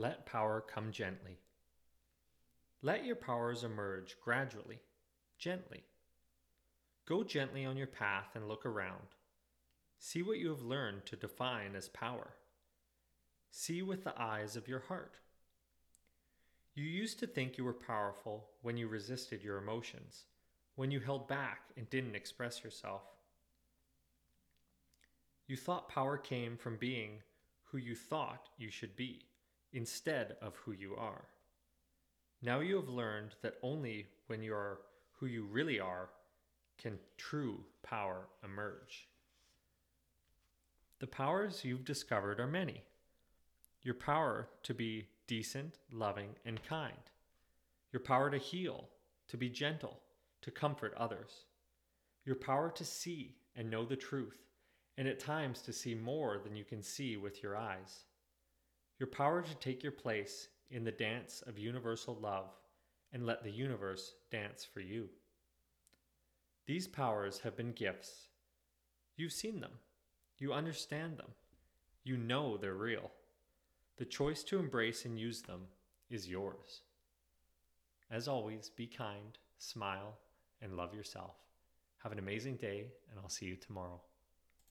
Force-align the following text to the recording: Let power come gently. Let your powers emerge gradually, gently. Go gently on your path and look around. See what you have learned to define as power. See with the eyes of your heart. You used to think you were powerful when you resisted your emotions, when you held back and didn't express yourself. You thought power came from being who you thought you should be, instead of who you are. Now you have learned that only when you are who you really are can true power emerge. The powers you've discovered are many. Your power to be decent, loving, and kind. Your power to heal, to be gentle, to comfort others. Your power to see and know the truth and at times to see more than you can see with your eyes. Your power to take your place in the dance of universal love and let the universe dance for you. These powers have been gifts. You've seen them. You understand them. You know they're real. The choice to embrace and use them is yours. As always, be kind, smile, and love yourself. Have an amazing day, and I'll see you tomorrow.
Let 0.00 0.24
power 0.24 0.62
come 0.62 0.92
gently. 0.92 1.36
Let 2.80 3.04
your 3.04 3.16
powers 3.16 3.64
emerge 3.64 4.16
gradually, 4.24 4.78
gently. 5.38 5.82
Go 7.04 7.22
gently 7.22 7.66
on 7.66 7.76
your 7.76 7.86
path 7.86 8.30
and 8.34 8.48
look 8.48 8.64
around. 8.64 9.08
See 9.98 10.22
what 10.22 10.38
you 10.38 10.48
have 10.48 10.62
learned 10.62 11.04
to 11.04 11.16
define 11.16 11.76
as 11.76 11.90
power. 11.90 12.30
See 13.50 13.82
with 13.82 14.02
the 14.02 14.18
eyes 14.18 14.56
of 14.56 14.68
your 14.68 14.78
heart. 14.78 15.18
You 16.74 16.84
used 16.84 17.18
to 17.18 17.26
think 17.26 17.58
you 17.58 17.64
were 17.64 17.74
powerful 17.74 18.48
when 18.62 18.78
you 18.78 18.88
resisted 18.88 19.42
your 19.42 19.58
emotions, 19.58 20.24
when 20.76 20.90
you 20.90 21.00
held 21.00 21.28
back 21.28 21.64
and 21.76 21.90
didn't 21.90 22.16
express 22.16 22.64
yourself. 22.64 23.02
You 25.46 25.58
thought 25.58 25.90
power 25.90 26.16
came 26.16 26.56
from 26.56 26.78
being 26.78 27.20
who 27.64 27.76
you 27.76 27.94
thought 27.94 28.48
you 28.56 28.70
should 28.70 28.96
be, 28.96 29.26
instead 29.72 30.36
of 30.40 30.56
who 30.56 30.72
you 30.72 30.94
are. 30.96 31.24
Now 32.42 32.60
you 32.60 32.76
have 32.76 32.88
learned 32.88 33.34
that 33.42 33.58
only 33.62 34.06
when 34.26 34.42
you 34.42 34.54
are 34.54 34.80
who 35.12 35.26
you 35.26 35.44
really 35.44 35.78
are 35.78 36.08
can 36.78 36.98
true 37.18 37.62
power 37.82 38.28
emerge. 38.42 39.08
The 40.98 41.06
powers 41.06 41.64
you've 41.64 41.84
discovered 41.84 42.40
are 42.40 42.46
many. 42.46 42.82
Your 43.82 43.94
power 43.94 44.48
to 44.62 44.74
be 44.74 45.06
decent, 45.26 45.78
loving, 45.92 46.30
and 46.44 46.62
kind. 46.62 46.92
Your 47.92 48.00
power 48.00 48.30
to 48.30 48.38
heal, 48.38 48.88
to 49.28 49.36
be 49.36 49.48
gentle, 49.48 49.98
to 50.42 50.50
comfort 50.50 50.94
others. 50.96 51.44
Your 52.24 52.36
power 52.36 52.70
to 52.70 52.84
see 52.84 53.36
and 53.56 53.70
know 53.70 53.84
the 53.84 53.96
truth 53.96 54.38
and 54.96 55.08
at 55.08 55.18
times 55.18 55.62
to 55.62 55.72
see 55.72 55.94
more 55.94 56.38
than 56.38 56.56
you 56.56 56.64
can 56.64 56.82
see 56.82 57.16
with 57.16 57.42
your 57.42 57.56
eyes. 57.56 58.04
Your 59.00 59.06
power 59.06 59.40
to 59.40 59.54
take 59.54 59.82
your 59.82 59.92
place 59.92 60.48
in 60.70 60.84
the 60.84 60.92
dance 60.92 61.42
of 61.46 61.58
universal 61.58 62.18
love 62.20 62.50
and 63.14 63.24
let 63.24 63.42
the 63.42 63.50
universe 63.50 64.12
dance 64.30 64.62
for 64.62 64.80
you. 64.80 65.08
These 66.66 66.86
powers 66.86 67.40
have 67.40 67.56
been 67.56 67.72
gifts. 67.72 68.28
You've 69.16 69.32
seen 69.32 69.60
them. 69.60 69.72
You 70.36 70.52
understand 70.52 71.16
them. 71.16 71.30
You 72.04 72.18
know 72.18 72.58
they're 72.58 72.74
real. 72.74 73.10
The 73.96 74.04
choice 74.04 74.44
to 74.44 74.58
embrace 74.58 75.06
and 75.06 75.18
use 75.18 75.40
them 75.40 75.62
is 76.10 76.28
yours. 76.28 76.82
As 78.10 78.28
always, 78.28 78.68
be 78.68 78.86
kind, 78.86 79.38
smile, 79.56 80.18
and 80.60 80.76
love 80.76 80.94
yourself. 80.94 81.36
Have 82.02 82.12
an 82.12 82.18
amazing 82.18 82.56
day, 82.56 82.88
and 83.10 83.18
I'll 83.18 83.30
see 83.30 83.46
you 83.46 83.56
tomorrow. 83.56 84.00